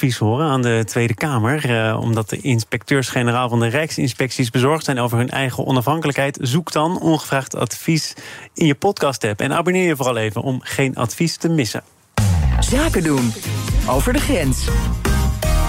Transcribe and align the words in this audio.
advies 0.00 0.18
horen 0.18 0.46
aan 0.46 0.62
de 0.62 0.82
Tweede 0.86 1.14
Kamer. 1.14 1.70
Uh, 1.70 2.00
omdat 2.00 2.28
de 2.28 2.40
inspecteurs-generaal 2.40 3.48
van 3.48 3.60
de 3.60 3.66
Rijksinspecties 3.66 4.50
bezorgd 4.50 4.84
zijn 4.84 4.98
over 4.98 5.18
hun 5.18 5.30
eigen 5.30 5.66
onafhankelijkheid. 5.66 6.38
Zoek 6.42 6.72
dan 6.72 7.00
ongevraagd 7.00 7.56
advies 7.56 8.14
in 8.54 8.66
je 8.66 8.74
podcast-app. 8.74 9.40
En 9.40 9.52
abonneer 9.52 9.86
je 9.86 9.96
vooral 9.96 10.16
even 10.16 10.42
om 10.42 10.60
geen 10.62 10.96
advies 10.96 11.36
te 11.36 11.48
missen. 11.48 11.82
Zaken 12.60 13.02
doen 13.02 13.32
over 13.88 14.12
de 14.12 14.20
grens. 14.20 14.68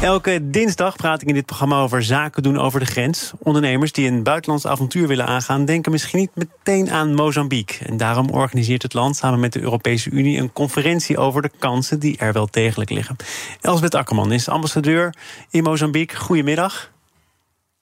Elke 0.02 0.50
dinsdag 0.50 0.96
praat 0.96 1.22
ik 1.22 1.28
in 1.28 1.34
dit 1.34 1.46
programma 1.46 1.82
over 1.82 2.04
zaken 2.04 2.44
doen 2.44 2.60
over 2.60 2.80
de 2.80 2.86
grens. 2.86 3.32
Ondernemers 3.40 3.92
die 3.92 4.08
een 4.08 4.24
buitenlands 4.24 4.68
avontuur 4.68 5.08
willen 5.08 5.26
aangaan, 5.26 5.66
denken 5.66 5.92
misschien 5.92 6.20
niet 6.20 6.36
meteen 6.36 6.92
aan 6.92 7.14
Mozambique. 7.14 7.86
En 7.86 7.98
daarom 7.98 8.30
organiseert 8.30 8.82
het 8.82 8.94
land 8.94 9.16
samen 9.16 9.40
met 9.40 9.54
de 9.54 9.62
Europese 9.62 10.10
Unie 10.10 10.40
een 10.40 10.54
conferentie 10.54 11.18
over 11.18 11.42
de 11.42 11.52
kansen 11.60 12.00
die 12.00 12.18
er 12.18 12.34
wel 12.34 12.48
degelijk 12.52 12.90
liggen. 12.90 13.16
Elsbeth 13.62 13.96
Akkerman 13.96 14.32
is 14.32 14.50
ambassadeur 14.50 15.16
in 15.50 15.64
Mozambique. 15.64 16.18
Goedemiddag. 16.18 16.92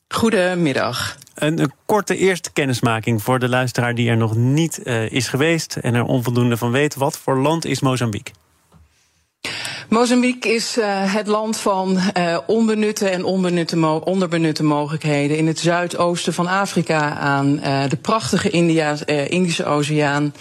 Goedemiddag. 0.07 1.17
Een, 1.35 1.59
een, 1.59 1.71
korte 1.85 2.17
eerste 2.17 2.51
kennismaking 2.51 3.23
voor 3.23 3.39
de 3.39 3.49
luisteraar 3.49 3.95
die 3.95 4.09
er 4.09 4.17
nog 4.17 4.35
niet 4.35 4.79
uh, 4.83 5.11
is 5.11 5.27
geweest 5.27 5.75
en 5.75 5.95
er 5.95 6.03
onvoldoende 6.03 6.57
van 6.57 6.71
weet. 6.71 6.95
Wat 6.95 7.17
voor 7.17 7.37
land 7.37 7.65
is 7.65 7.79
Mozambique? 7.79 8.33
Mozambique 9.89 10.53
is 10.53 10.77
uh, 10.77 10.85
het 11.13 11.27
land 11.27 11.57
van 11.57 11.97
uh, 12.17 12.37
onbenutte 12.47 13.09
en 13.09 13.23
onbenutte 13.23 14.01
onderbenutte 14.03 14.63
mogelijkheden 14.63 15.37
in 15.37 15.47
het 15.47 15.59
zuidoosten 15.59 16.33
van 16.33 16.47
Afrika 16.47 17.17
aan 17.17 17.59
uh, 17.63 17.83
de 17.89 17.97
prachtige 17.97 18.49
India, 18.49 18.95
Indische 19.27 19.65
Oceaan. 19.65 20.33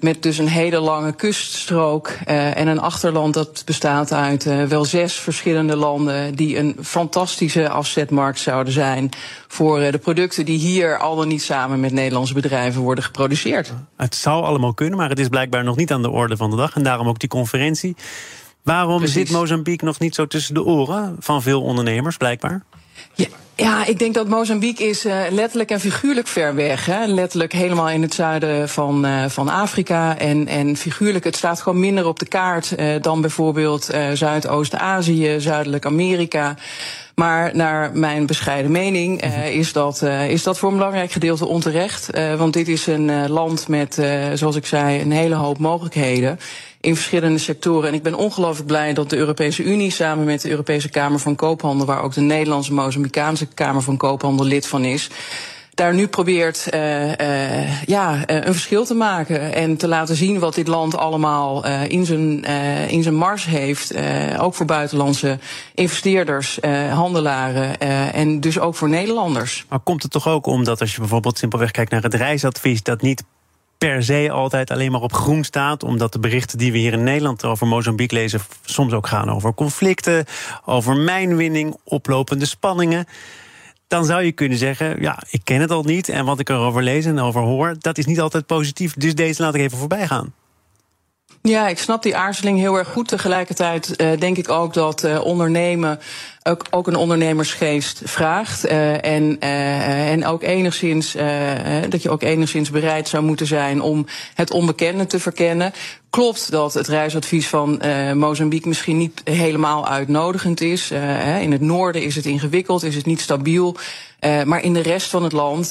met 0.00 0.22
dus 0.22 0.38
een 0.38 0.48
hele 0.48 0.80
lange 0.80 1.12
kuststrook 1.12 2.08
en 2.08 2.68
een 2.68 2.80
achterland 2.80 3.34
dat 3.34 3.62
bestaat 3.64 4.12
uit 4.12 4.68
wel 4.68 4.84
zes 4.84 5.14
verschillende 5.14 5.76
landen 5.76 6.34
die 6.34 6.58
een 6.58 6.76
fantastische 6.82 7.68
afzetmarkt 7.68 8.38
zouden 8.38 8.72
zijn 8.72 9.10
voor 9.48 9.80
de 9.90 9.98
producten 9.98 10.44
die 10.44 10.58
hier 10.58 10.98
al 10.98 11.16
dan 11.16 11.28
niet 11.28 11.42
samen 11.42 11.80
met 11.80 11.92
Nederlandse 11.92 12.34
bedrijven 12.34 12.82
worden 12.82 13.04
geproduceerd. 13.04 13.72
Het 13.96 14.14
zou 14.14 14.44
allemaal 14.44 14.74
kunnen, 14.74 14.98
maar 14.98 15.08
het 15.08 15.18
is 15.18 15.28
blijkbaar 15.28 15.64
nog 15.64 15.76
niet 15.76 15.92
aan 15.92 16.02
de 16.02 16.10
orde 16.10 16.36
van 16.36 16.50
de 16.50 16.56
dag 16.56 16.74
en 16.74 16.82
daarom 16.82 17.08
ook 17.08 17.18
die 17.18 17.28
conferentie. 17.28 17.96
Waarom 18.62 18.98
Precies. 18.98 19.14
zit 19.14 19.30
Mozambique 19.30 19.86
nog 19.86 19.98
niet 19.98 20.14
zo 20.14 20.26
tussen 20.26 20.54
de 20.54 20.64
oren 20.64 21.16
van 21.18 21.42
veel 21.42 21.62
ondernemers, 21.62 22.16
blijkbaar? 22.16 22.62
Ja, 23.14 23.26
ja, 23.56 23.86
ik 23.86 23.98
denk 23.98 24.14
dat 24.14 24.28
Mozambique 24.28 24.88
is 24.88 25.06
uh, 25.06 25.22
letterlijk 25.30 25.70
en 25.70 25.80
figuurlijk 25.80 26.26
ver 26.26 26.54
weg. 26.54 26.86
Hè. 26.86 27.06
Letterlijk 27.06 27.52
helemaal 27.52 27.90
in 27.90 28.02
het 28.02 28.14
zuiden 28.14 28.68
van, 28.68 29.06
uh, 29.06 29.24
van 29.28 29.48
Afrika. 29.48 30.18
En, 30.18 30.46
en 30.46 30.76
figuurlijk, 30.76 31.24
het 31.24 31.36
staat 31.36 31.60
gewoon 31.60 31.80
minder 31.80 32.06
op 32.06 32.18
de 32.18 32.26
kaart 32.26 32.74
uh, 32.78 32.94
dan 33.00 33.20
bijvoorbeeld 33.20 33.90
Zuidoost-Azië, 34.12 35.34
Zuidelijk 35.38 35.86
Amerika. 35.86 36.56
Maar 37.14 37.56
naar 37.56 37.90
mijn 37.92 38.26
bescheiden 38.26 38.70
mening 38.70 39.24
uh, 39.24 39.54
is, 39.54 39.72
dat, 39.72 40.02
uh, 40.02 40.30
is 40.30 40.42
dat 40.42 40.58
voor 40.58 40.70
een 40.70 40.76
belangrijk 40.76 41.12
gedeelte 41.12 41.46
onterecht. 41.46 42.16
Uh, 42.16 42.34
want 42.34 42.52
dit 42.52 42.68
is 42.68 42.86
een 42.86 43.28
land 43.28 43.68
met, 43.68 43.98
zoals 44.34 44.56
ik 44.56 44.66
zei, 44.66 45.00
een 45.00 45.12
hele 45.12 45.34
hoop 45.34 45.58
mogelijkheden 45.58 46.38
in 46.80 46.94
verschillende 46.94 47.38
sectoren. 47.38 47.88
En 47.88 47.94
ik 47.94 48.02
ben 48.02 48.14
ongelooflijk 48.14 48.66
blij 48.66 48.92
dat 48.92 49.10
de 49.10 49.16
Europese 49.16 49.62
Unie 49.62 49.90
samen 49.90 50.24
met 50.24 50.40
de 50.40 50.50
Europese 50.50 50.88
Kamer 50.88 51.18
van 51.18 51.34
Koophandel, 51.34 51.86
waar 51.86 52.02
ook 52.02 52.14
de 52.14 52.20
Nederlandse 52.20 52.72
Mozambicaanse 52.72 53.46
Kamer 53.46 53.82
van 53.82 53.96
Koophandel 53.96 54.46
lid 54.46 54.66
van 54.66 54.84
is, 54.84 55.10
daar 55.74 55.94
nu 55.94 56.08
probeert 56.08 56.66
uh, 56.74 57.08
uh, 57.08 57.82
ja, 57.82 58.14
uh, 58.14 58.22
een 58.26 58.52
verschil 58.52 58.84
te 58.84 58.94
maken. 58.94 59.54
En 59.54 59.76
te 59.76 59.88
laten 59.88 60.16
zien 60.16 60.38
wat 60.38 60.54
dit 60.54 60.66
land 60.66 60.96
allemaal 60.96 61.66
in, 61.66 62.06
zijn, 62.06 62.44
in 62.88 63.02
zijn 63.02 63.14
mars 63.14 63.44
heeft. 63.44 63.94
ook 64.38 64.54
voor 64.54 64.66
buitenlandse 64.66 65.38
investeerders, 65.74 66.58
handelaren 66.92 67.78
en 68.12 68.40
dus 68.40 68.58
ook 68.58 68.74
voor 68.74 68.88
Nederlanders. 68.88 69.64
Maar 69.68 69.80
komt 69.80 70.02
het 70.02 70.12
toch 70.12 70.28
ook 70.28 70.46
omdat 70.46 70.80
als 70.80 70.92
je 70.92 71.00
bijvoorbeeld 71.00 71.38
simpelweg 71.38 71.70
kijkt 71.70 71.90
naar 71.90 72.02
het 72.02 72.14
reisadvies, 72.14 72.82
dat 72.82 73.02
niet 73.02 73.22
per 73.86 74.02
se 74.02 74.30
altijd 74.30 74.70
alleen 74.70 74.90
maar 74.90 75.00
op 75.00 75.12
groen 75.12 75.44
staat. 75.44 75.82
Omdat 75.82 76.12
de 76.12 76.18
berichten 76.18 76.58
die 76.58 76.72
we 76.72 76.78
hier 76.78 76.92
in 76.92 77.02
Nederland 77.02 77.44
over 77.44 77.66
Mozambique 77.66 78.18
lezen 78.18 78.40
soms 78.64 78.92
ook 78.92 79.06
gaan 79.06 79.30
over 79.30 79.54
conflicten, 79.54 80.24
over 80.64 80.96
mijnwinning, 80.96 81.76
oplopende 81.84 82.46
spanningen. 82.46 83.06
Dan 83.86 84.04
zou 84.04 84.22
je 84.22 84.32
kunnen 84.32 84.58
zeggen, 84.58 85.00
ja, 85.00 85.18
ik 85.30 85.40
ken 85.44 85.60
het 85.60 85.70
al 85.70 85.82
niet. 85.82 86.08
En 86.08 86.24
wat 86.24 86.40
ik 86.40 86.48
erover 86.48 86.82
lees 86.82 87.04
en 87.04 87.18
over 87.18 87.40
hoor, 87.40 87.74
dat 87.78 87.98
is 87.98 88.06
niet 88.06 88.20
altijd 88.20 88.46
positief. 88.46 88.94
Dus 88.94 89.14
deze 89.14 89.42
laat 89.42 89.54
ik 89.54 89.60
even 89.60 89.78
voorbij 89.78 90.06
gaan. 90.06 90.34
Ja, 91.42 91.68
ik 91.68 91.78
snap 91.78 92.02
die 92.02 92.16
aarzeling 92.16 92.58
heel 92.58 92.76
erg 92.76 92.88
goed. 92.88 93.08
Tegelijkertijd 93.08 94.00
uh, 94.00 94.18
denk 94.18 94.36
ik 94.36 94.48
ook 94.48 94.74
dat 94.74 95.04
uh, 95.04 95.24
ondernemen 95.24 95.98
ook, 96.50 96.64
ook 96.70 96.86
een 96.86 96.96
ondernemersgeest 96.96 98.02
vraagt. 98.04 98.66
Uh, 98.66 99.04
en, 99.04 99.36
uh, 99.42 100.10
en 100.10 100.26
ook 100.26 100.42
enigszins, 100.42 101.16
dat 101.88 102.02
je 102.02 102.10
ook 102.10 102.22
enigszins 102.22 102.70
bereid 102.70 103.08
zou 103.08 103.24
moeten 103.24 103.46
zijn 103.46 103.82
om 103.82 104.06
het 104.34 104.50
onbekende 104.50 105.06
te 105.06 105.20
verkennen. 105.20 105.72
Klopt 106.10 106.50
dat 106.50 106.74
het 106.74 106.88
reisadvies 106.88 107.48
van 107.48 107.82
uh, 107.84 108.12
Mozambique 108.12 108.68
misschien 108.68 108.98
niet 108.98 109.20
helemaal 109.24 109.88
uitnodigend 109.88 110.60
is. 110.60 110.90
In 111.40 111.52
het 111.52 111.60
noorden 111.60 112.02
is 112.02 112.16
het 112.16 112.24
ingewikkeld, 112.24 112.82
is 112.82 112.94
het 112.94 113.06
niet 113.06 113.20
stabiel. 113.20 113.76
Maar 114.44 114.62
in 114.62 114.72
de 114.72 114.82
rest 114.82 115.10
van 115.10 115.22
het 115.22 115.32
land, 115.32 115.70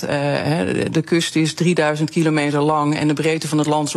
de 0.92 1.02
kust 1.06 1.36
is 1.36 1.54
3000 1.54 2.10
kilometer 2.10 2.62
lang 2.62 2.98
en 2.98 3.08
de 3.08 3.14
breedte 3.14 3.48
van 3.48 3.58
het 3.58 3.68
land 3.68 3.88
is 3.88 3.96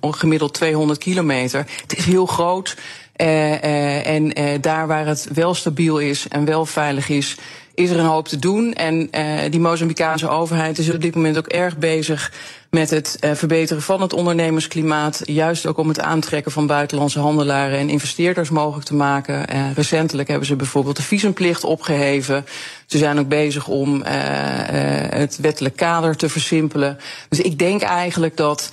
gemiddeld 0.00 0.54
200 0.54 0.98
kilometer. 0.98 1.66
Het 1.82 1.96
is 1.96 2.04
heel 2.04 2.26
groot. 2.26 2.76
Uh, 3.20 3.50
uh, 3.50 4.06
en 4.06 4.40
uh, 4.40 4.48
daar 4.60 4.86
waar 4.86 5.06
het 5.06 5.28
wel 5.34 5.54
stabiel 5.54 5.98
is 5.98 6.28
en 6.28 6.44
wel 6.44 6.66
veilig 6.66 7.08
is, 7.08 7.36
is 7.74 7.90
er 7.90 7.98
een 7.98 8.04
hoop 8.04 8.28
te 8.28 8.38
doen. 8.38 8.72
En 8.72 9.10
die 9.50 9.60
Mozambicaanse 9.60 10.28
overheid 10.28 10.78
is 10.78 10.90
op 10.90 11.00
dit 11.00 11.14
moment 11.14 11.38
ook 11.38 11.46
erg 11.46 11.76
bezig 11.76 12.32
met 12.70 12.90
het 12.90 13.16
verbeteren 13.20 13.82
van 13.82 14.00
het 14.00 14.12
ondernemersklimaat. 14.12 15.20
Juist 15.24 15.66
ook 15.66 15.78
om 15.78 15.88
het 15.88 16.00
aantrekken 16.00 16.52
van 16.52 16.66
buitenlandse 16.66 17.18
handelaren 17.20 17.78
en 17.78 17.88
investeerders 17.88 18.50
mogelijk 18.50 18.86
te 18.86 18.94
maken. 18.94 19.46
recentelijk 19.74 20.28
hebben 20.28 20.46
ze 20.46 20.56
bijvoorbeeld 20.56 20.96
de 20.96 21.02
visumplicht 21.02 21.64
opgeheven. 21.64 22.46
Ze 22.86 22.98
zijn 22.98 23.18
ook 23.18 23.28
bezig 23.28 23.68
om 23.68 24.02
het 24.04 25.38
wettelijk 25.40 25.76
kader 25.76 26.16
te 26.16 26.28
versimpelen. 26.28 26.98
Dus 27.28 27.40
ik 27.40 27.58
denk 27.58 27.82
eigenlijk 27.82 28.36
dat 28.36 28.70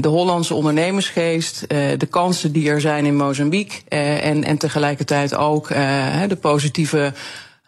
de 0.00 0.08
Hollandse 0.08 0.54
ondernemersgeest, 0.54 1.68
de 1.68 2.06
kansen 2.10 2.52
die 2.52 2.70
er 2.70 2.80
zijn 2.80 3.04
in 3.04 3.16
Mozambique 3.16 3.80
en, 3.88 4.44
en 4.44 4.58
tegelijkertijd 4.58 5.34
ook 5.34 5.68
de 6.28 6.38
positieve 6.40 7.12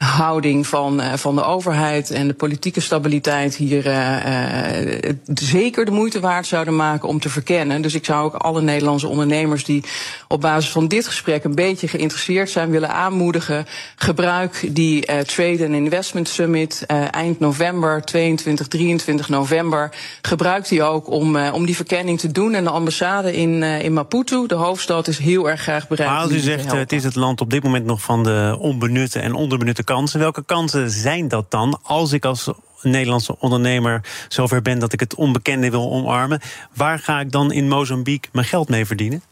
houding 0.02 0.66
van, 0.66 1.00
uh, 1.00 1.12
van 1.14 1.34
de 1.34 1.44
overheid 1.44 2.10
en 2.10 2.26
de 2.26 2.34
politieke 2.34 2.80
stabiliteit 2.80 3.56
hier 3.56 3.86
uh, 3.86 4.26
uh, 4.26 5.12
zeker 5.34 5.84
de 5.84 5.90
moeite 5.90 6.20
waard 6.20 6.46
zouden 6.46 6.76
maken 6.76 7.08
om 7.08 7.20
te 7.20 7.28
verkennen. 7.28 7.82
Dus 7.82 7.94
ik 7.94 8.04
zou 8.04 8.24
ook 8.24 8.34
alle 8.34 8.62
Nederlandse 8.62 9.08
ondernemers 9.08 9.64
die 9.64 9.84
op 10.28 10.40
basis 10.40 10.70
van 10.70 10.88
dit 10.88 11.06
gesprek 11.06 11.44
een 11.44 11.54
beetje 11.54 11.88
geïnteresseerd 11.88 12.50
zijn 12.50 12.70
willen 12.70 12.90
aanmoedigen. 12.90 13.66
Gebruik 13.96 14.68
die 14.70 15.24
Trade 15.24 15.64
and 15.64 15.74
Investment 15.74 16.28
Summit 16.28 16.84
eind 17.10 17.40
november, 17.40 18.04
22, 18.04 18.68
23 18.68 19.28
november. 19.28 19.90
Gebruik 20.22 20.68
die 20.68 20.82
ook 20.82 21.10
om, 21.10 21.36
om 21.36 21.66
die 21.66 21.76
verkenning 21.76 22.18
te 22.18 22.32
doen. 22.32 22.54
En 22.54 22.64
de 22.64 22.70
ambassade 22.70 23.36
in, 23.36 23.62
in 23.62 23.92
Maputo, 23.92 24.46
de 24.46 24.54
hoofdstad, 24.54 25.08
is 25.08 25.18
heel 25.18 25.50
erg 25.50 25.60
graag 25.60 25.88
bereid. 25.88 26.10
Maar 26.10 26.20
als 26.20 26.32
u 26.32 26.38
zegt 26.38 26.72
het 26.72 26.92
is 26.92 27.04
het 27.04 27.14
land 27.14 27.40
op 27.40 27.50
dit 27.50 27.62
moment 27.62 27.84
nog 27.84 28.02
van 28.02 28.22
de 28.22 28.56
onbenutte 28.58 29.18
en 29.18 29.34
onderbenutte 29.34 29.84
kansen. 29.92 30.20
Welke 30.20 30.44
kansen 30.44 30.90
zijn 30.90 31.28
dat 31.28 31.50
dan 31.50 31.78
als 31.82 32.12
ik 32.12 32.24
als 32.24 32.50
Nederlandse 32.82 33.36
ondernemer 33.38 34.00
zover 34.28 34.62
ben 34.62 34.78
dat 34.78 34.92
ik 34.92 35.00
het 35.00 35.14
onbekende 35.14 35.70
wil 35.70 35.90
omarmen? 35.90 36.40
Waar 36.74 36.98
ga 36.98 37.20
ik 37.20 37.32
dan 37.32 37.52
in 37.52 37.68
Mozambique 37.68 38.30
mijn 38.32 38.46
geld 38.46 38.68
mee 38.68 38.86
verdienen? 38.86 39.22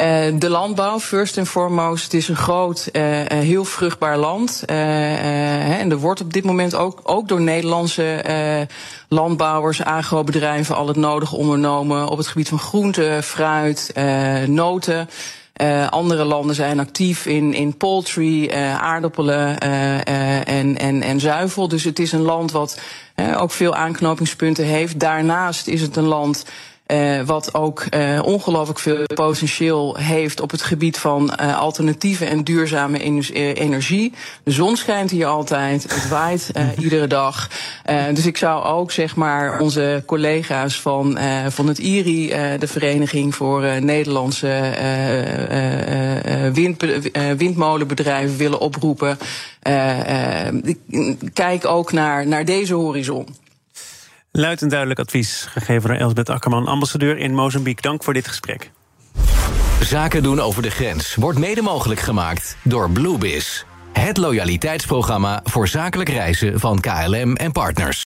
Uh, 0.00 0.38
de 0.38 0.48
landbouw, 0.48 1.00
first 1.00 1.38
and 1.38 1.48
foremost. 1.48 2.04
Het 2.04 2.14
is 2.14 2.28
een 2.28 2.36
groot, 2.36 2.88
uh, 2.92 3.02
heel 3.26 3.64
vruchtbaar 3.64 4.18
land. 4.18 4.62
En 4.66 5.90
er 5.90 5.98
wordt 5.98 6.20
op 6.20 6.32
dit 6.32 6.44
moment 6.44 6.74
ook, 6.74 7.00
ook 7.02 7.28
door 7.28 7.40
Nederlandse 7.40 8.68
landbouwers, 9.08 9.84
agrobedrijven 9.84 10.76
al 10.76 10.88
het 10.88 10.96
nodige 10.96 11.36
ondernomen 11.36 12.08
op 12.08 12.18
het 12.18 12.26
gebied 12.26 12.48
van 12.48 12.58
groente, 12.58 13.20
fruit, 13.22 13.92
noten. 14.46 15.08
Uh, 15.60 15.88
andere 15.88 16.24
landen 16.24 16.54
zijn 16.54 16.78
actief 16.78 17.26
in, 17.26 17.54
in 17.54 17.76
poultry, 17.76 18.44
uh, 18.44 18.82
aardappelen 18.82 19.56
uh, 19.64 20.48
en, 20.48 20.78
en, 20.78 21.02
en 21.02 21.20
zuivel. 21.20 21.68
Dus 21.68 21.84
het 21.84 21.98
is 21.98 22.12
een 22.12 22.22
land 22.22 22.52
wat 22.52 22.80
ook 23.36 23.50
veel 23.50 23.74
aanknopingspunten 23.74 24.64
heeft. 24.64 25.00
Daarnaast 25.00 25.66
is 25.66 25.80
het 25.80 25.96
een 25.96 26.04
land 26.04 26.44
uh, 26.92 27.20
wat 27.20 27.54
ook 27.54 27.84
uh, 27.90 28.20
ongelooflijk 28.22 28.78
veel 28.78 29.04
potentieel 29.14 29.96
heeft 29.96 30.40
op 30.40 30.50
het 30.50 30.62
gebied 30.62 30.98
van 30.98 31.32
uh, 31.40 31.58
alternatieve 31.58 32.24
en 32.24 32.44
duurzame 32.44 32.98
energie. 33.54 34.12
De 34.44 34.50
zon 34.50 34.76
schijnt 34.76 35.10
hier 35.10 35.26
altijd, 35.26 35.82
het 35.82 36.08
waait 36.08 36.50
iedere 36.78 37.06
dag. 37.06 37.48
dus 38.14 38.26
ik 38.26 38.36
zou 38.36 38.64
ook 38.64 38.90
zeg 38.90 39.16
maar 39.16 39.60
onze 39.60 40.02
collega's 40.06 40.80
van, 40.80 41.18
van 41.48 41.68
het 41.68 41.78
IRI, 41.78 42.28
de 42.58 42.66
Vereniging 42.66 43.34
voor 43.34 43.62
Nederlandse 43.80 44.72
wind, 46.52 46.84
windmolenbedrijven 47.36 48.36
willen 48.36 48.60
oproepen. 48.60 49.18
kijk 51.32 51.66
ook 51.66 51.92
naar, 51.92 52.26
naar 52.26 52.44
deze 52.44 52.74
horizon. 52.74 53.26
Luid 54.34 54.62
en 54.62 54.68
duidelijk 54.68 55.00
advies 55.00 55.46
gegeven 55.48 55.88
door 55.88 55.98
Elsbeth 55.98 56.30
Akkerman, 56.30 56.66
ambassadeur 56.66 57.18
in 57.18 57.34
Mozambique. 57.34 57.82
Dank 57.82 58.04
voor 58.04 58.14
dit 58.14 58.28
gesprek. 58.28 58.70
Zaken 59.80 60.22
doen 60.22 60.40
over 60.40 60.62
de 60.62 60.70
grens 60.70 61.14
wordt 61.14 61.38
mede 61.38 61.62
mogelijk 61.62 62.00
gemaakt 62.00 62.56
door 62.62 62.90
Bluebiz. 62.90 63.64
Het 63.92 64.16
loyaliteitsprogramma 64.16 65.40
voor 65.44 65.68
zakelijk 65.68 66.08
reizen 66.08 66.60
van 66.60 66.80
KLM 66.80 67.36
en 67.36 67.52
partners. 67.52 68.00